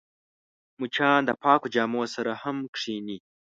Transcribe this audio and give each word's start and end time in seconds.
مچان 0.79 1.19
د 1.25 1.29
پاکو 1.41 1.67
جامو 1.75 2.03
سره 2.15 2.31
هم 2.41 2.57
کښېني 2.73 3.17